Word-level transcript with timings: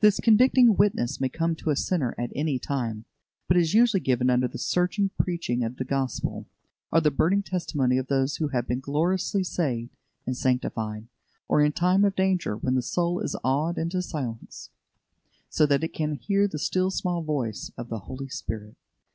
This 0.00 0.20
convicting 0.20 0.76
witness 0.76 1.18
may 1.18 1.30
come 1.30 1.56
to 1.56 1.70
a 1.70 1.76
sinner 1.76 2.14
at 2.18 2.30
any 2.36 2.58
time, 2.58 3.06
but 3.48 3.56
it 3.56 3.60
is 3.60 3.72
usually 3.72 4.02
given 4.02 4.28
under 4.28 4.46
the 4.46 4.58
searching 4.58 5.08
preaching 5.18 5.64
of 5.64 5.76
the 5.78 5.84
Gospel, 5.86 6.46
or 6.92 7.00
the 7.00 7.10
burning 7.10 7.42
testimony 7.42 7.96
of 7.96 8.08
those 8.08 8.36
who 8.36 8.48
have 8.48 8.66
been 8.68 8.80
gloriously 8.80 9.42
saved 9.42 9.96
and 10.26 10.36
sanctified; 10.36 11.08
or 11.48 11.62
in 11.62 11.72
time 11.72 12.04
of 12.04 12.14
danger, 12.14 12.54
when 12.54 12.74
the 12.74 12.82
soul 12.82 13.18
is 13.20 13.34
awed 13.42 13.78
into 13.78 14.02
silence, 14.02 14.68
so 15.48 15.64
that 15.64 15.82
it 15.82 15.94
can 15.94 16.16
hear 16.16 16.46
the 16.46 16.58
"still 16.58 16.90
small 16.90 17.22
voice" 17.22 17.72
of 17.78 17.88
the 17.88 18.00
Holy 18.00 18.28
Spirit. 18.28 18.76